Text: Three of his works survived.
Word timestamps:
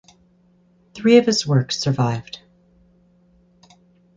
Three 0.95 1.17
of 1.19 1.27
his 1.27 1.45
works 1.45 1.77
survived. 1.79 2.39